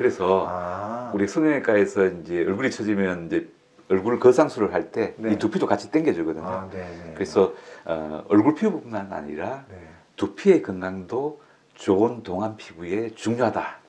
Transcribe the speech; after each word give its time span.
그래서 0.00 0.46
아. 0.48 1.10
우리 1.12 1.28
성형외과에서 1.28 2.06
이제 2.06 2.38
얼굴이 2.38 2.70
처지면 2.70 3.26
이제 3.26 3.46
얼굴 3.90 4.18
거상술을 4.18 4.72
할 4.72 4.90
때이 4.90 5.12
네. 5.18 5.36
두피도 5.36 5.66
같이 5.66 5.90
당겨주거든요. 5.90 6.42
아, 6.42 6.70
네, 6.72 6.78
네. 6.78 7.12
그래서 7.12 7.52
어, 7.84 8.24
얼굴 8.28 8.54
피부뿐만 8.54 9.12
아니라 9.12 9.66
네. 9.68 9.76
두피의 10.16 10.62
건강도 10.62 11.42
좋은 11.74 12.22
동안 12.22 12.56
피부에 12.56 13.10
중요하다. 13.10 13.80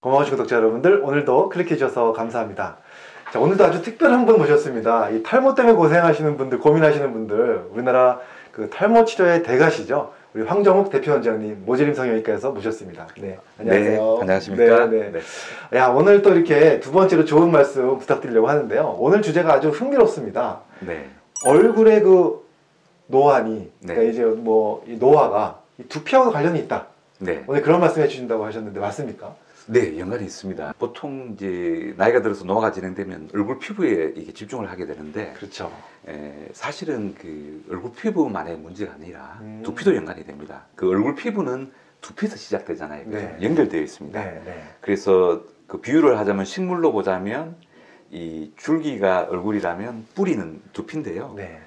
고마우신 0.00 0.32
구독자 0.32 0.56
여러분들 0.56 1.00
오늘도 1.00 1.48
클릭해 1.50 1.76
주셔서 1.76 2.12
감사합니다. 2.12 2.78
자 3.32 3.38
오늘도 3.38 3.64
아주 3.64 3.82
특별한 3.82 4.26
분 4.26 4.38
모셨습니다. 4.38 5.10
이 5.10 5.22
탈모 5.22 5.54
때문에 5.54 5.76
고생하시는 5.76 6.36
분들 6.36 6.58
고민하시는 6.58 7.12
분들 7.12 7.68
우리나라 7.70 8.18
그 8.50 8.68
탈모 8.68 9.04
치료의 9.04 9.44
대가시죠. 9.44 10.23
우리 10.34 10.42
황정욱 10.42 10.90
대표원장님 10.90 11.62
모재림 11.64 11.94
성형외과에서 11.94 12.50
모셨습니다. 12.50 13.06
네 13.18 13.38
안녕하세요. 13.60 14.14
네, 14.14 14.20
안녕하십니까? 14.20 14.86
네, 14.86 15.12
네. 15.12 15.78
야 15.78 15.86
오늘 15.88 16.22
또 16.22 16.34
이렇게 16.34 16.80
두 16.80 16.90
번째로 16.90 17.24
좋은 17.24 17.52
말씀 17.52 17.96
부탁드리려고 17.98 18.48
하는데요. 18.48 18.96
오늘 18.98 19.22
주제가 19.22 19.52
아주 19.54 19.68
흥미롭습니다. 19.70 20.60
네. 20.80 21.06
얼굴의 21.44 22.02
그 22.02 22.44
노안이 23.06 23.70
네. 23.80 23.94
그러니까 23.94 24.02
이제 24.12 24.24
뭐 24.24 24.82
이 24.88 24.96
노화가 24.96 25.60
이 25.78 25.84
두피하고 25.84 26.32
관련이 26.32 26.58
있다. 26.60 26.86
네. 27.20 27.44
오늘 27.46 27.62
그런 27.62 27.78
말씀해 27.80 28.08
주신다고 28.08 28.44
하셨는데 28.44 28.80
맞습니까? 28.80 29.36
네, 29.66 29.98
연관이 29.98 30.24
있습니다. 30.24 30.74
보통 30.78 31.32
이제 31.32 31.94
나이가 31.96 32.20
들어서 32.20 32.44
노화가 32.44 32.72
진행되면 32.72 33.30
얼굴 33.34 33.58
피부에 33.58 34.12
이게 34.14 34.32
집중을 34.32 34.70
하게 34.70 34.86
되는데 34.86 35.32
그렇죠. 35.36 35.72
에, 36.06 36.48
사실은 36.52 37.14
그 37.14 37.64
얼굴 37.70 37.92
피부만의 37.92 38.58
문제가 38.58 38.92
아니라 38.92 39.38
음. 39.40 39.62
두피도 39.64 39.96
연관이 39.96 40.24
됩니다. 40.24 40.66
그 40.74 40.88
얼굴 40.88 41.14
피부는 41.14 41.72
두피에서 42.02 42.36
시작되잖아요. 42.36 43.04
네. 43.08 43.38
연결되어 43.40 43.80
있습니다. 43.80 44.22
네, 44.22 44.42
네. 44.44 44.62
그래서 44.82 45.42
그 45.66 45.80
비유를 45.80 46.18
하자면 46.18 46.44
식물로 46.44 46.92
보자면 46.92 47.56
이 48.10 48.52
줄기가 48.56 49.26
얼굴이라면 49.30 50.08
뿌리는 50.14 50.60
두피인데요. 50.74 51.32
네. 51.36 51.58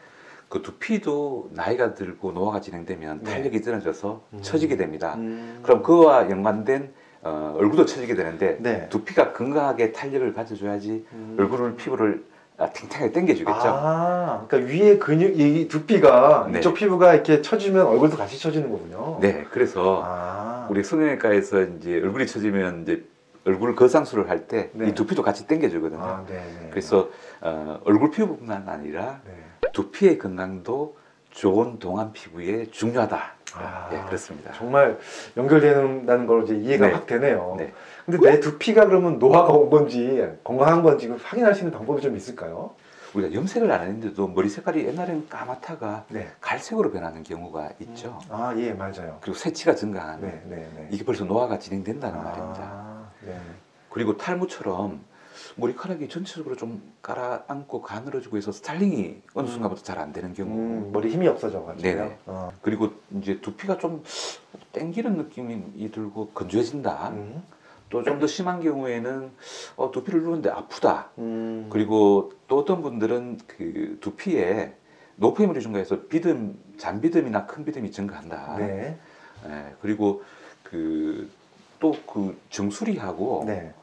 그 0.49 0.61
두피도 0.61 1.49
나이가 1.53 1.95
들고 1.95 2.31
노화가 2.31 2.61
진행되면 2.61 3.23
네. 3.23 3.31
탄력이 3.31 3.61
떨어져서 3.63 4.23
음. 4.33 4.41
처지게 4.43 4.77
됩니다. 4.77 5.15
음. 5.15 5.59
그럼 5.63 5.81
그와 5.81 6.29
연관된 6.29 6.93
어, 7.27 7.53
얼굴도 7.57 7.85
처지게 7.85 8.15
되는데 8.15 8.57
네. 8.59 8.87
두피가 8.89 9.33
건강하게 9.33 9.91
탄력을 9.91 10.33
가져줘야지 10.33 11.05
음. 11.11 11.35
얼굴을 11.37 11.75
피부를 11.75 12.23
아, 12.57 12.69
탱탱하게 12.71 13.11
당겨주겠죠. 13.11 13.61
아, 13.65 14.45
그러니까 14.47 14.73
위에 14.73 14.97
근육, 14.97 15.39
이 15.39 15.67
두피가 15.67 16.49
네. 16.51 16.59
이쪽 16.59 16.73
피부가 16.73 17.13
이렇게 17.13 17.41
처지면 17.41 17.85
얼굴도 17.85 18.17
같이 18.17 18.39
처지는 18.39 18.71
거군요. 18.71 19.19
네, 19.21 19.45
그래서 19.51 20.01
아, 20.03 20.67
우리 20.69 20.83
성형외과에서 20.83 21.61
이제 21.61 22.01
얼굴이 22.01 22.25
처지면 22.25 22.81
이제 22.81 23.05
얼굴 23.45 23.75
거상술을 23.75 24.29
할 24.29 24.47
때이 24.47 24.69
네. 24.73 24.93
두피도 24.95 25.21
같이 25.21 25.47
당겨주거든요. 25.47 26.01
아, 26.01 26.23
네, 26.27 26.33
네. 26.33 26.67
그래서 26.71 27.09
어, 27.41 27.79
얼굴 27.83 28.09
피부뿐만 28.09 28.67
아니라 28.67 29.19
네. 29.25 29.33
두피의 29.73 30.17
건강도 30.17 30.97
좋은 31.29 31.77
동안 31.77 32.11
피부에 32.11 32.65
중요하다. 32.71 33.36
아. 33.65 33.89
예, 33.93 34.01
그렇습니다. 34.05 34.51
정말 34.53 34.97
연결되는다는 35.35 36.27
걸 36.27 36.43
이제 36.43 36.55
이해가 36.55 36.87
네. 36.87 36.93
확 36.93 37.05
되네요. 37.07 37.55
네. 37.57 37.73
근데 38.05 38.29
내 38.29 38.39
두피가 38.39 38.85
그러면 38.85 39.19
노화가 39.19 39.53
온 39.53 39.69
건지 39.69 40.25
건강한 40.43 40.83
건지 40.83 41.07
그 41.07 41.17
확인할 41.21 41.55
수 41.55 41.61
있는 41.61 41.77
방법이 41.77 42.01
좀 42.01 42.15
있을까요? 42.15 42.71
우리가 43.13 43.33
염색을 43.33 43.71
안 43.71 43.81
했는데도 43.81 44.27
머리 44.27 44.49
색깔이 44.49 44.85
옛날에는 44.85 45.29
까맣다가 45.29 46.05
네. 46.09 46.27
갈색으로 46.41 46.91
변하는 46.91 47.23
경우가 47.23 47.71
있죠. 47.79 48.19
아, 48.29 48.53
예, 48.57 48.73
맞아요. 48.73 49.17
그리고 49.21 49.37
세치가 49.37 49.75
증가하는 49.75 50.21
네, 50.21 50.41
네, 50.45 50.69
네. 50.75 50.87
이게 50.91 51.03
벌써 51.03 51.23
노화가 51.23 51.57
진행된다는 51.57 52.21
말입니다. 52.23 52.61
아, 52.61 53.07
네. 53.25 53.35
그리고 53.89 54.17
탈모처럼 54.17 55.01
머리카락이 55.57 56.07
전체적으로 56.07 56.55
좀 56.55 56.81
깔아앉고 57.01 57.81
가늘어지고 57.81 58.37
해서 58.37 58.51
스타일링이 58.51 59.21
어느 59.33 59.47
음. 59.47 59.51
순간부터 59.51 59.83
잘 59.83 59.97
안 59.97 60.13
되는 60.13 60.33
경우. 60.33 60.55
음, 60.55 60.91
머리 60.91 61.09
힘이 61.09 61.27
없어져가지고요. 61.27 61.95
네네. 61.95 62.17
어. 62.27 62.51
그리고 62.61 62.91
이제 63.19 63.41
두피가 63.41 63.79
좀 63.79 64.03
땡기는 64.71 65.17
느낌이 65.17 65.91
들고 65.91 66.29
건조해진다. 66.29 67.09
음. 67.09 67.43
또좀 67.89 68.19
더 68.19 68.27
심한 68.27 68.61
경우에는 68.61 69.31
어, 69.77 69.91
두피를 69.91 70.19
누르는데 70.21 70.49
아프다. 70.51 71.09
음. 71.17 71.67
그리고 71.71 72.33
또 72.47 72.59
어떤 72.59 72.81
분들은 72.83 73.39
그 73.47 73.97
두피에 74.01 74.73
노폐물이 75.15 75.61
증가해서 75.61 76.01
비듬, 76.07 76.59
잔비듬이나 76.77 77.47
큰 77.47 77.65
비듬이 77.65 77.91
증가한다. 77.91 78.57
네. 78.59 78.99
예, 79.47 79.73
그리고 79.81 80.21
그 80.63 81.29
또그 81.79 82.37
정수리하고 82.49 83.43
네. 83.47 83.73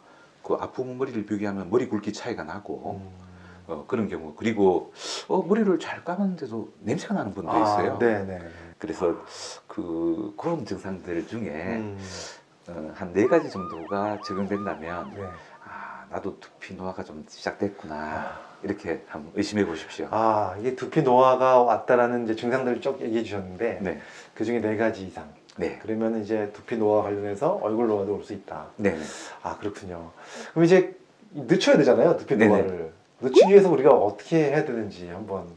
그 0.44 0.54
아픈 0.60 0.96
머리를 0.98 1.24
비교하면 1.26 1.70
머리 1.70 1.88
굵기 1.88 2.12
차이가 2.12 2.44
나고 2.44 3.00
음. 3.00 3.24
어, 3.66 3.84
그런 3.88 4.08
경우 4.08 4.34
그리고 4.36 4.92
어, 5.26 5.42
머리를 5.42 5.78
잘 5.78 6.04
감았는데도 6.04 6.74
냄새가 6.80 7.14
나는 7.14 7.32
분도 7.32 7.50
있어요. 7.50 7.94
아, 7.94 7.98
네, 7.98 8.22
네. 8.24 8.38
그래서 8.78 9.16
그 9.66 10.34
그런 10.36 10.66
증상들 10.66 11.26
중에 11.26 11.50
음. 11.78 11.98
어, 12.68 12.92
한네 12.94 13.26
가지 13.26 13.50
정도가 13.50 14.20
적용된다면 14.24 15.14
네. 15.14 15.22
아 15.66 16.04
나도 16.10 16.38
두피 16.40 16.74
노화가 16.74 17.02
좀 17.04 17.24
시작됐구나 17.26 17.94
아. 17.94 18.40
이렇게 18.62 19.02
한번 19.08 19.32
의심해 19.34 19.64
보십시오. 19.64 20.08
아, 20.10 20.56
이게 20.60 20.74
두피 20.74 21.02
노화가 21.02 21.62
왔다라는 21.62 22.24
이제 22.24 22.36
증상들을 22.36 22.82
쭉 22.82 23.00
얘기해 23.00 23.22
주셨는데 23.22 23.80
네, 23.82 24.00
그 24.34 24.44
중에 24.44 24.60
네 24.60 24.76
가지 24.76 25.06
이상. 25.06 25.32
네, 25.56 25.78
그러면 25.82 26.20
이제 26.20 26.50
두피 26.52 26.76
노화 26.76 27.02
관련해서 27.02 27.58
얼굴 27.62 27.86
노화도 27.86 28.14
올 28.16 28.24
수 28.24 28.32
있다. 28.32 28.66
네. 28.76 28.96
아, 29.42 29.56
그렇군요. 29.58 30.10
그럼 30.50 30.64
이제 30.64 30.96
늦춰야 31.32 31.76
되잖아요, 31.76 32.16
두피 32.16 32.36
네네. 32.36 32.48
노화를. 32.48 32.92
늦추기 33.20 33.50
위해서 33.52 33.70
우리가 33.70 33.90
어떻게 33.90 34.50
해야 34.50 34.64
되는지 34.64 35.08
한번 35.08 35.48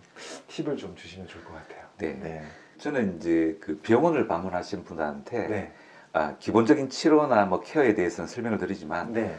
팁을 0.48 0.78
좀 0.78 0.96
주시면 0.96 1.28
좋을 1.28 1.44
것 1.44 1.54
같아요. 1.54 1.84
네. 1.98 2.14
네. 2.22 2.44
저는 2.78 3.18
이제 3.18 3.58
그 3.60 3.80
병원을 3.82 4.28
방문하신 4.28 4.84
분한테 4.84 5.48
네. 5.48 5.72
아, 6.14 6.36
기본적인 6.38 6.90
치료나 6.90 7.46
뭐 7.46 7.62
케어에 7.62 7.96
대해서는 7.96 8.28
설명을 8.28 8.60
드리지만 8.60 9.14
네. 9.14 9.36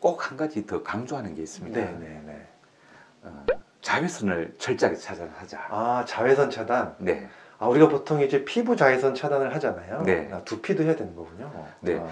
꼭한 0.00 0.36
가지 0.36 0.66
더 0.66 0.82
강조하는 0.82 1.34
게 1.34 1.42
있습니다. 1.42 1.80
네. 1.80 1.96
네. 1.98 2.22
네. 2.26 2.46
어, 3.22 3.44
자외선을 3.80 4.54
철저하게 4.58 4.96
차단하자. 4.98 5.66
아, 5.70 6.04
자외선 6.06 6.50
차단. 6.50 6.94
네, 6.98 7.28
아, 7.62 7.68
우리가 7.68 7.88
보통 7.88 8.20
이제 8.20 8.44
피부 8.44 8.74
자외선 8.74 9.14
차단을 9.14 9.54
하잖아요. 9.54 10.02
네. 10.02 10.28
아, 10.32 10.42
두피도 10.42 10.82
해야 10.82 10.96
되는 10.96 11.14
거군요. 11.14 11.48
네. 11.78 11.96
아, 12.00 12.08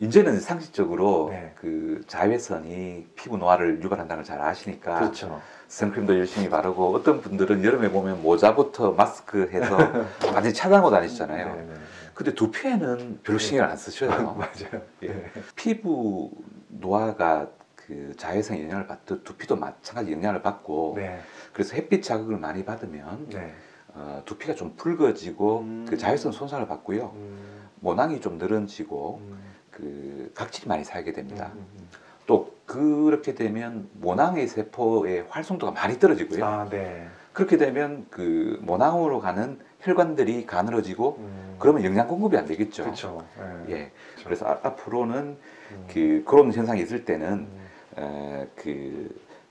이제는 0.00 0.40
상식적으로 0.40 1.28
네. 1.30 1.52
그 1.56 2.00
자외선이 2.06 3.06
피부 3.14 3.36
노화를 3.36 3.82
유발한다는 3.82 4.24
걸 4.24 4.28
잘 4.28 4.40
아시니까 4.40 4.94
그렇죠. 4.94 5.42
선크림도 5.68 6.18
열심히 6.18 6.48
바르고 6.48 6.94
어떤 6.94 7.20
분들은 7.20 7.64
여름에 7.64 7.90
보면 7.90 8.22
모자부터 8.22 8.92
마스크 8.92 9.50
해서 9.52 9.76
완전히 10.32 10.54
차단하고 10.54 10.88
다니시잖아요. 10.90 11.46
네, 11.48 11.52
네, 11.54 11.66
네. 11.66 11.74
근데 12.14 12.32
두피에는 12.34 13.20
별로 13.22 13.38
신경을 13.38 13.70
안 13.70 13.76
쓰셔요. 13.76 14.08
맞아요. 14.38 14.82
예. 15.02 15.08
네. 15.08 15.30
피부 15.54 16.30
노화가 16.68 17.48
그 17.76 18.14
자외선 18.16 18.58
영향을 18.62 18.86
받듯 18.86 19.22
두피도 19.24 19.56
마찬가지 19.56 20.12
영향을 20.12 20.40
받고 20.40 20.94
네. 20.96 21.20
그래서 21.52 21.74
햇빛 21.76 22.02
자극을 22.02 22.38
많이 22.38 22.64
받으면 22.64 23.26
네. 23.28 23.52
어, 23.98 24.22
두피가 24.24 24.54
좀 24.54 24.74
붉어지고 24.76 25.58
음. 25.60 25.86
그 25.88 25.96
자외선 25.98 26.30
손상을 26.30 26.64
받고요 26.68 27.12
음, 27.16 27.68
모낭이 27.80 28.20
좀 28.20 28.38
늘어지고 28.38 29.20
음, 29.22 29.38
그 29.72 30.30
각질이 30.34 30.68
많이 30.68 30.84
살게 30.84 31.12
됩니다. 31.12 31.50
음, 31.54 31.66
음, 31.76 31.88
또 32.26 32.54
그렇게 32.64 33.34
되면 33.34 33.88
모낭의 33.94 34.46
세포의 34.46 35.26
활성도가 35.28 35.72
많이 35.72 35.98
떨어지고요. 35.98 36.44
아, 36.44 36.68
네. 36.68 37.08
그렇게 37.32 37.56
되면 37.56 38.06
그 38.10 38.58
모낭으로 38.62 39.20
가는 39.20 39.58
혈관들이 39.80 40.46
가늘어지고 40.46 41.16
음, 41.18 41.56
그러면 41.58 41.84
영양 41.84 42.06
공급이 42.06 42.36
안 42.36 42.46
되겠죠. 42.46 42.84
그렇죠. 42.84 43.24
네. 43.66 43.74
예. 43.74 43.92
그래서 44.24 44.46
아- 44.46 44.58
앞으로는 44.62 45.36
음, 45.72 45.86
그 45.92 46.22
그런 46.26 46.52
현상이 46.52 46.80
있을 46.82 47.04
때는 47.04 47.48
음, 47.48 47.68
에, 47.98 48.48
그 48.54 49.08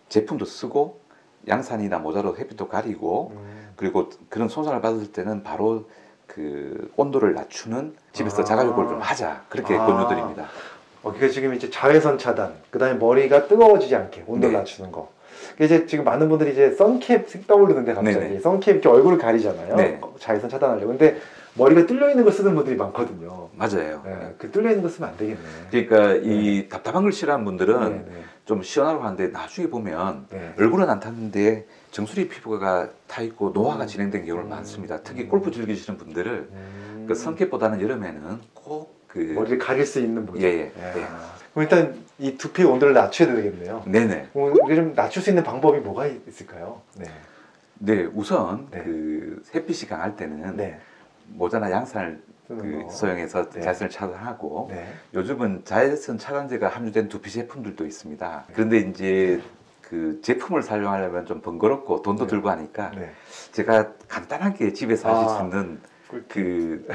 제품도 0.10 0.46
쓰고 0.46 1.00
양산이나 1.48 2.00
모자로 2.00 2.38
햇빛도 2.38 2.68
가리고 2.68 3.32
음. 3.36 3.70
그리고 3.76 4.10
그런 4.30 4.50
손상을 4.50 4.80
받았을 4.82 5.12
때는 5.12 5.44
바로 5.44 5.86
그 6.26 6.92
온도를 6.98 7.34
낮추는 7.34 7.96
집에서 8.12 8.42
아. 8.42 8.46
자가요법을 8.46 8.90
좀 8.90 9.00
하자 9.00 9.44
그렇게 9.50 9.76
아. 9.76 9.86
권유드립니다. 9.86 10.48
어, 11.04 11.14
그게 11.14 11.30
지금 11.30 11.54
이제 11.54 11.70
자외선 11.70 12.18
차단, 12.18 12.54
그 12.70 12.80
다음에 12.80 12.96
머리가 12.98 13.48
뜨거워지지 13.48 13.96
않게 13.96 14.24
온도 14.28 14.48
를 14.48 14.54
네. 14.54 14.60
낮추는 14.60 14.92
거. 14.92 15.10
이제 15.62 15.86
지금 15.86 16.04
많은 16.04 16.28
분들이 16.30 16.52
이제 16.52 16.72
선캡 16.72 17.26
색 17.28 17.48
떠오르는데 17.48 17.94
갑자기 17.94 18.18
네네. 18.18 18.40
선캡 18.40 18.72
이렇게 18.72 18.90
얼굴을 18.90 19.18
가리잖아요. 19.18 19.76
네. 19.76 20.02
자외선 20.20 20.50
차단하려고. 20.50 20.88
근데 20.88 21.18
머리가 21.54 21.86
뚫려 21.86 22.10
있는 22.10 22.24
거 22.24 22.32
쓰는 22.32 22.56
분들이 22.56 22.76
많거든요. 22.76 23.50
맞아요. 23.56 24.02
네, 24.06 24.36
그 24.38 24.52
뚫려 24.52 24.70
있는 24.70 24.84
거 24.84 24.90
쓰면 24.90 25.10
안 25.10 25.18
되겠네. 25.18 25.40
그러니까 25.72 26.14
이 26.24 26.68
답답한 26.70 27.04
걸 27.04 27.12
싫어하는 27.12 27.46
분들은 27.46 27.80
네, 27.80 27.90
네. 27.90 28.24
좀 28.48 28.64
시원하고 28.64 29.04
하는데 29.04 29.28
나중에 29.28 29.68
보면 29.68 30.26
네. 30.32 30.56
얼굴은 30.58 30.90
안 30.90 31.00
탔는데 31.00 31.68
정수리 31.92 32.28
피부가 32.30 32.90
타 33.06 33.22
있고 33.22 33.52
노화가 33.52 33.84
음. 33.84 33.88
진행된 33.88 34.26
경우가 34.26 34.48
음. 34.48 34.50
많습니다. 34.50 35.02
특히 35.04 35.24
음. 35.24 35.30
골프 35.30 35.52
즐기시는 35.52 36.00
분들은 36.00 36.32
음. 36.52 37.06
그 37.08 37.14
성격보다는 37.14 37.82
여름에는 37.82 38.40
꼭 38.56 38.98
그 39.08 39.20
머리를 39.20 39.58
가릴 39.58 39.86
수 39.86 40.00
있는 40.00 40.26
모습. 40.26 40.42
예, 40.42 40.48
예, 40.48 40.72
예. 40.78 41.00
예. 41.00 41.06
그럼 41.54 41.64
일단 41.64 41.96
이 42.20 42.38
두피 42.38 42.64
온도를 42.64 42.94
낮춰야 42.94 43.34
되겠네요. 43.36 43.84
네네. 43.88 44.30
그럼 44.34 44.54
우리 44.62 44.76
좀 44.76 44.94
낮출 44.94 45.24
수 45.24 45.30
있는 45.30 45.44
방법이 45.44 45.80
뭐가 45.80 46.06
있을까요? 46.06 46.82
네. 46.96 47.06
네, 47.80 48.08
우선 48.14 48.68
네. 48.70 48.84
그 48.84 49.44
햇빛이 49.56 49.90
강할 49.90 50.16
때는 50.16 50.58
네. 50.58 50.80
모자나 51.30 51.72
양산을 51.72 52.22
그 52.48 52.84
거. 52.84 52.90
소형해서 52.90 53.50
네. 53.50 53.62
자외선을 53.62 53.90
차단하고 53.90 54.68
네. 54.72 54.88
요즘은 55.14 55.64
자외선 55.66 56.18
차단제가 56.18 56.70
함유된 56.70 57.10
두피 57.10 57.30
제품들도 57.32 57.86
있습니다. 57.86 58.46
그런데 58.54 58.78
이제 58.78 59.42
그 59.82 60.20
제품을 60.22 60.64
사용하려면 60.64 61.26
좀 61.26 61.42
번거롭고 61.42 62.02
돈도 62.02 62.26
네. 62.26 62.30
들고 62.30 62.50
하니까 62.50 62.92
네. 62.96 63.12
제가 63.52 63.92
간단하게 64.08 64.74
집에서 64.74 65.10
하실 65.14 65.30
수 65.30 65.36
아. 65.36 65.44
있는 65.44 65.80
꿀팁. 66.10 66.28
그 66.30 66.88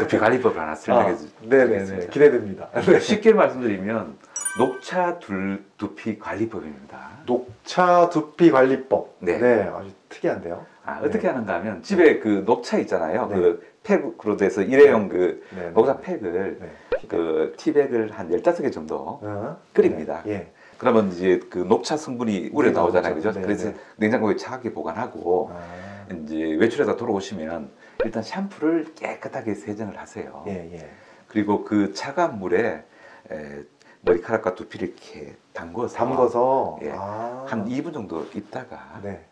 두피 0.00 0.18
관리법을 0.18 0.60
하나 0.60 0.74
설명해 0.74 1.10
아, 1.12 1.16
주- 1.16 1.28
네네네. 1.42 1.66
드리겠습니다. 1.68 2.10
기대됩니다. 2.10 2.68
쉽게 3.00 3.32
말씀드리면 3.32 4.16
녹차 4.58 5.20
둘 5.20 5.64
두피 5.76 6.18
관리법입니다. 6.18 7.10
녹차 7.26 8.10
두피 8.10 8.50
관리법. 8.50 9.16
네. 9.20 9.62
아주 9.72 9.90
특이한데요. 10.08 10.66
아, 10.84 11.00
네. 11.00 11.06
어떻게 11.06 11.28
하는가 11.28 11.54
하면 11.54 11.82
집에 11.82 12.18
그 12.18 12.42
녹차 12.44 12.78
있잖아요. 12.78 13.28
네. 13.28 13.54
그 13.88 14.16
팩으로 14.16 14.36
돼서 14.36 14.60
일회용 14.62 15.08
그 15.08 15.42
네. 15.56 15.70
녹차 15.70 15.98
팩을 16.00 16.58
네. 16.60 16.70
그 17.08 17.54
티백을 17.56 18.12
한 18.12 18.28
15개 18.30 18.70
정도 18.70 19.18
어? 19.22 19.56
끓입니다. 19.72 20.22
네. 20.24 20.32
예. 20.32 20.52
그러면 20.76 21.08
이제 21.10 21.40
그 21.50 21.58
녹차 21.58 21.96
성분이 21.96 22.50
우려 22.52 22.70
나오잖아요. 22.70 23.14
그죠? 23.14 23.32
네, 23.32 23.40
그래서 23.40 23.70
네. 23.70 23.76
냉장고에 23.96 24.36
차갑게 24.36 24.72
보관하고 24.74 25.50
아. 25.52 26.06
이제 26.12 26.36
외출해서 26.36 26.96
돌아오시면 26.96 27.70
일단 28.04 28.22
샴푸를 28.22 28.94
깨끗하게 28.94 29.54
세정을 29.54 29.98
하세요. 29.98 30.44
예, 30.46 30.70
예. 30.74 30.90
그리고 31.26 31.64
그 31.64 31.92
차가운 31.94 32.38
물에 32.38 32.84
에, 33.30 33.62
머리카락과 34.02 34.54
두피를 34.54 34.88
이렇게 34.88 35.34
담궈서 35.52 35.96
담궈서 35.96 36.78
예. 36.82 36.92
아. 36.94 37.44
한 37.48 37.64
2분 37.66 37.92
정도 37.92 38.26
있다가 38.34 39.00
네. 39.02 39.24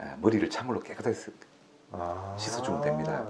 에, 0.00 0.04
머리를 0.22 0.48
찬물로 0.48 0.80
깨끗하게 0.80 1.14
쓰- 1.14 1.32
아. 1.92 2.34
씻어주면 2.38 2.80
됩니다. 2.80 3.26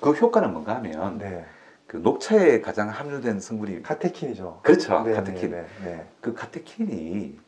그 0.00 0.10
효과는 0.10 0.52
뭔가 0.52 0.76
하면 0.76 1.18
네. 1.18 1.44
그 1.86 1.96
녹차에 1.98 2.60
가장 2.60 2.88
함유된 2.88 3.40
성분이 3.40 3.82
카테킨이죠. 3.82 4.60
그렇죠 4.62 5.02
네, 5.04 5.12
카테킨 5.14 5.50
네, 5.50 5.62
네, 5.62 5.66
네. 5.84 6.06
그 6.20 6.34
카테킨이 6.34 7.38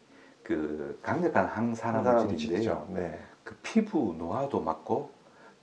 그 0.42 0.98
강력한 1.02 1.46
항산화 1.46 2.00
물질인데요. 2.24 2.86
네. 2.90 3.18
그 3.44 3.56
피부 3.62 4.14
노화도 4.16 4.60
막고 4.60 5.10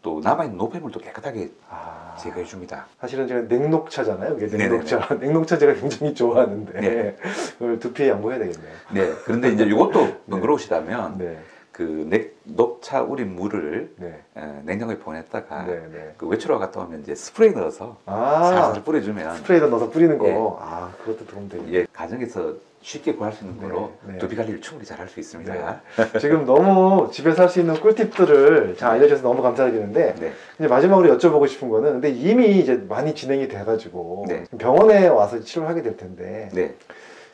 또 0.02 0.20
남아있는 0.24 0.58
노폐물도 0.58 1.00
깨끗하게 1.00 1.52
아. 1.68 2.16
제거해 2.20 2.44
줍니다 2.46 2.86
사실은 3.00 3.28
제가 3.28 3.42
냉녹차잖아요. 3.42 4.36
이게 4.36 4.46
네네네. 4.46 4.70
냉녹차. 4.70 5.16
냉녹차 5.20 5.58
제가 5.58 5.74
굉장히 5.74 6.14
좋아하는데 6.14 6.80
네. 6.80 7.16
그걸 7.58 7.80
두피에 7.80 8.10
양보해야 8.10 8.40
되겠네요. 8.40 8.74
네 8.92 9.14
그런데 9.24 9.50
이제 9.50 9.64
이것도 9.64 10.22
번거로우시다면 10.30 11.18
네. 11.18 11.40
그 11.76 12.08
냉- 12.10 12.32
녹차 12.46 13.02
우린 13.02 13.36
물을 13.36 13.92
네. 13.98 14.18
에, 14.38 14.46
냉장고에 14.64 14.98
보냈다가 14.98 15.66
네, 15.66 15.74
네. 15.92 16.14
그 16.16 16.26
외출하고 16.26 16.58
갔다 16.62 16.80
오면 16.80 17.02
이제 17.02 17.14
스프레이 17.14 17.52
넣어서 17.52 17.98
아. 18.06 18.44
살살 18.46 18.82
뿌려주면 18.86 19.36
스프레이를 19.36 19.70
넣어서 19.70 19.90
뿌리는 19.90 20.18
거. 20.18 20.26
예. 20.26 20.34
아, 20.62 20.94
그것도 21.04 21.26
도움 21.28 21.50
되겠네요. 21.50 21.76
예, 21.82 21.86
가정에서 21.92 22.54
쉽게 22.82 23.16
구할 23.16 23.34
수 23.34 23.44
있는 23.44 23.60
네, 23.60 23.68
거로 23.68 23.92
네. 24.08 24.18
두피 24.20 24.38
관리를 24.38 24.62
충분히 24.62 24.88
잘 24.88 25.00
할 25.00 25.10
수 25.10 25.20
있습니다. 25.20 25.54
네. 25.54 26.20
지금 26.22 26.46
너무 26.46 27.10
집에서 27.12 27.42
할 27.42 27.50
수 27.50 27.60
있는 27.60 27.74
꿀팁들을 27.74 28.78
잘 28.78 28.92
알려주셔서 28.92 29.24
너무 29.28 29.42
감사드리는데 29.42 30.16
네. 30.18 30.32
이제 30.58 30.68
마지막으로 30.70 31.18
여쭤보고 31.18 31.46
싶은 31.46 31.68
거는 31.68 31.92
근데 31.94 32.10
이미 32.10 32.58
이제 32.58 32.76
많이 32.88 33.14
진행이 33.14 33.50
돼가지고 33.50 34.28
네. 34.30 34.46
병원에 34.58 35.08
와서 35.10 35.42
치료를 35.42 35.70
하게 35.70 35.82
될 35.82 35.98
텐데 35.98 36.48
네. 36.54 36.74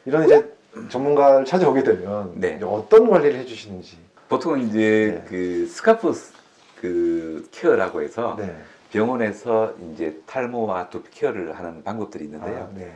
이런 0.06 0.26
이제 0.26 0.52
전문가를 0.90 1.46
찾아오게 1.46 1.84
되면 1.84 2.32
네. 2.38 2.60
어떤 2.64 3.08
관리를 3.08 3.38
해주시는지 3.42 3.98
보통 4.32 4.58
이제 4.62 5.22
네. 5.26 5.26
그 5.28 5.68
scalp 5.68 6.14
스- 6.14 6.32
그 6.80 7.50
care라고 7.52 8.02
해서 8.02 8.38
네. 8.40 8.56
병원에서 8.90 9.76
이제 9.92 10.22
탈모와 10.26 10.90
두피 10.90 11.12
care를 11.12 11.60
하는 11.60 11.84
방법들이 11.84 12.24
있는데요. 12.26 12.70
아, 12.72 12.74
네. 12.74 12.94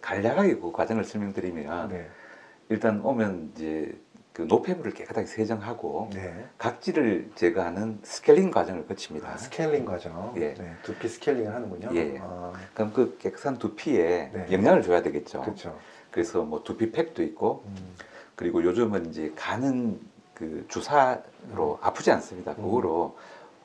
간략하게 0.00 0.56
그 0.56 0.72
과정을 0.72 1.04
설명드리면 1.04 1.88
네. 1.90 2.08
일단 2.70 3.02
오면 3.02 3.52
이제 3.54 3.94
그 4.32 4.42
노폐물을 4.48 4.92
깨끗하게 4.94 5.26
세정하고 5.26 6.08
네. 6.14 6.32
각질을 6.56 7.32
제거하는 7.34 7.98
스케일링 8.02 8.50
과정을 8.50 8.86
거칩니다. 8.86 9.28
아, 9.28 9.36
스케일링 9.36 9.84
과정. 9.84 10.32
예. 10.36 10.54
네. 10.54 10.72
두피 10.84 11.06
스케일링을 11.08 11.54
하는군요. 11.54 11.90
예. 11.96 12.16
아, 12.22 12.52
그럼 12.72 12.92
그 12.94 13.18
깨끗한 13.18 13.58
두피에 13.58 14.30
네. 14.32 14.46
영양을 14.52 14.80
줘야 14.82 15.02
되겠죠. 15.02 15.42
그렇죠. 15.42 15.78
그래서 16.10 16.42
뭐 16.44 16.62
두피 16.64 16.90
팩도 16.92 17.22
있고 17.24 17.62
음, 17.66 17.76
그리고 18.36 18.62
요즘은 18.64 19.06
이제 19.10 19.32
가는 19.36 20.00
그 20.38 20.64
주사로 20.68 21.78
아프지 21.82 22.10
않습니다. 22.12 22.52
음. 22.52 22.62
그거로 22.62 23.16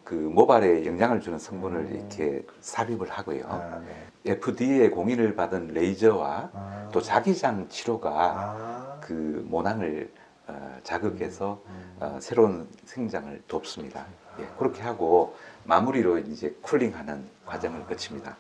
그 0.04 0.16
모발에 0.16 0.86
영양을 0.86 1.22
주는 1.22 1.38
성분을 1.38 1.80
음. 1.80 1.96
이렇게 1.96 2.46
삽입을 2.62 3.10
하고요. 3.10 3.46
아, 3.48 3.82
네. 3.86 4.32
FDA의 4.34 4.90
공인을 4.90 5.36
받은 5.36 5.68
레이저와 5.68 6.50
아, 6.54 6.90
또 6.92 7.02
자기장 7.02 7.70
치료가 7.70 8.12
아, 8.12 8.98
그 9.02 9.46
모낭을 9.48 10.12
어, 10.48 10.78
자극해서 10.84 11.62
음. 11.68 11.98
어, 12.00 12.18
새로운 12.20 12.68
생장을 12.86 13.42
돕습니다. 13.48 14.06
예, 14.40 14.48
그렇게 14.58 14.82
하고 14.82 15.36
마무리로 15.64 16.18
이제 16.18 16.56
쿨링하는 16.62 17.24
과정을 17.46 17.82
아. 17.82 17.86
거칩니다. 17.86 18.36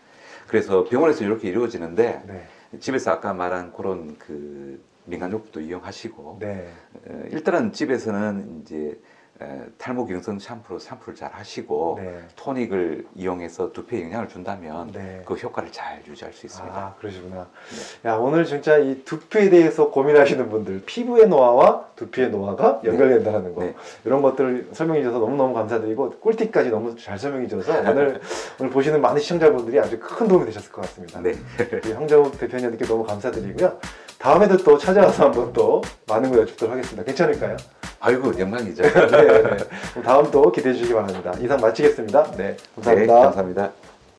그래서 0.47 0.83
병원에서 0.83 1.23
이렇게 1.23 1.47
이루어지는데 1.47 2.23
네. 2.25 2.47
집에서 2.79 3.11
아까 3.11 3.33
말한 3.33 3.71
그런 3.73 4.17
그 4.17 4.83
민간요법도 5.05 5.61
이용하시고 5.61 6.37
네. 6.39 6.67
어, 7.07 7.23
일단은 7.31 7.73
집에서는 7.73 8.61
이제 8.61 8.99
에, 9.41 9.61
탈모 9.79 10.05
경성 10.05 10.37
샴푸로 10.37 10.77
샴푸를 10.77 11.15
잘 11.15 11.31
하시고 11.33 11.97
네. 11.99 12.21
토닉을 12.35 13.07
이용해서 13.15 13.71
두피에 13.71 14.03
영향을 14.03 14.27
준다면 14.27 14.91
네. 14.91 15.23
그 15.25 15.33
효과를 15.33 15.71
잘 15.71 16.03
유지할 16.07 16.31
수 16.33 16.45
있습니다. 16.45 16.77
아, 16.77 16.93
그러시구나. 16.99 17.47
네. 18.03 18.09
야, 18.09 18.15
오늘 18.15 18.45
진짜 18.45 18.77
이 18.77 19.03
두피에 19.03 19.49
대해서 19.49 19.89
고민하시는 19.89 20.49
분들, 20.49 20.83
피부의 20.85 21.27
노화와 21.27 21.87
두피의 21.95 22.29
노화가 22.29 22.81
네. 22.83 22.89
연결된다는 22.89 23.55
거. 23.55 23.63
네. 23.63 23.75
이런 24.05 24.21
것들 24.21 24.69
설명해 24.71 25.01
주셔서 25.01 25.17
너무너무 25.17 25.55
감사드리고, 25.55 26.11
꿀팁까지 26.19 26.69
너무 26.69 26.95
잘 26.95 27.17
설명해 27.17 27.47
주셔서 27.47 27.79
오늘, 27.89 28.21
오늘 28.61 28.71
보시는 28.71 29.01
많은 29.01 29.19
시청자분들이 29.19 29.79
아주 29.79 29.99
큰 29.99 30.27
도움이 30.27 30.45
되셨을 30.45 30.71
것 30.71 30.81
같습니다. 30.81 31.19
네. 31.21 31.33
황정욱 31.91 32.37
대표님께 32.37 32.85
너무 32.85 33.03
감사드리고요. 33.03 33.79
다음에도 34.23 34.55
또 34.55 34.77
찾아와서 34.77 35.25
한번 35.25 35.51
또 35.51 35.81
많은 36.07 36.31
거 36.31 36.39
여쭙도록 36.39 36.71
하겠습니다. 36.71 37.03
괜찮을까요? 37.03 37.57
아이고 37.99 38.39
영광이죠. 38.39 38.81
네, 38.87 39.09
네. 39.09 39.57
그럼 39.91 40.03
다음 40.05 40.31
또 40.31 40.49
기대해 40.49 40.73
주시기 40.73 40.93
바랍니다. 40.93 41.33
이상 41.41 41.59
마치겠습니다. 41.59 42.31
네, 42.37 42.55
감사합니다. 42.75 43.13
네, 43.15 43.21
감사합니다. 43.21 43.71